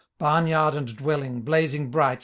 [0.17, 2.19] Barn yard and dwelling, blazing bright.